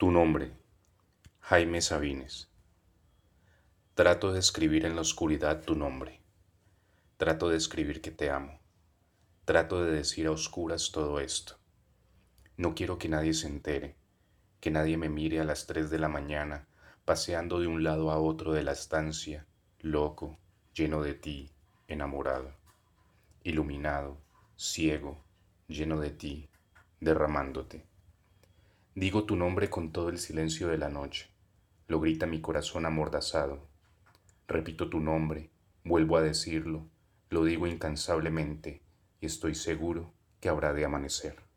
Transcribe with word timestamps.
Tu 0.00 0.10
nombre, 0.10 0.50
Jaime 1.40 1.82
Sabines. 1.82 2.48
Trato 3.94 4.32
de 4.32 4.38
escribir 4.38 4.86
en 4.86 4.94
la 4.94 5.02
oscuridad 5.02 5.62
tu 5.62 5.74
nombre. 5.74 6.22
Trato 7.18 7.50
de 7.50 7.58
escribir 7.58 8.00
que 8.00 8.10
te 8.10 8.30
amo. 8.30 8.62
Trato 9.44 9.84
de 9.84 9.92
decir 9.92 10.26
a 10.26 10.30
oscuras 10.30 10.90
todo 10.90 11.20
esto. 11.20 11.58
No 12.56 12.74
quiero 12.74 12.96
que 12.96 13.10
nadie 13.10 13.34
se 13.34 13.46
entere, 13.46 13.98
que 14.60 14.70
nadie 14.70 14.96
me 14.96 15.10
mire 15.10 15.38
a 15.38 15.44
las 15.44 15.66
tres 15.66 15.90
de 15.90 15.98
la 15.98 16.08
mañana, 16.08 16.66
paseando 17.04 17.60
de 17.60 17.66
un 17.66 17.84
lado 17.84 18.10
a 18.10 18.18
otro 18.18 18.54
de 18.54 18.62
la 18.62 18.72
estancia, 18.72 19.46
loco, 19.80 20.38
lleno 20.72 21.02
de 21.02 21.12
ti, 21.12 21.52
enamorado, 21.88 22.54
iluminado, 23.44 24.16
ciego, 24.56 25.22
lleno 25.68 26.00
de 26.00 26.08
ti, 26.08 26.48
derramándote. 27.00 27.89
Digo 28.96 29.22
tu 29.22 29.36
nombre 29.36 29.70
con 29.70 29.92
todo 29.92 30.08
el 30.08 30.18
silencio 30.18 30.66
de 30.66 30.76
la 30.76 30.88
noche. 30.88 31.30
Lo 31.86 32.00
grita 32.00 32.26
mi 32.26 32.40
corazón 32.40 32.86
amordazado. 32.86 33.68
Repito 34.48 34.90
tu 34.90 34.98
nombre, 34.98 35.50
vuelvo 35.84 36.16
a 36.16 36.22
decirlo, 36.22 36.88
lo 37.28 37.44
digo 37.44 37.68
incansablemente 37.68 38.82
y 39.20 39.26
estoy 39.26 39.54
seguro 39.54 40.12
que 40.40 40.48
habrá 40.48 40.72
de 40.72 40.84
amanecer. 40.84 41.49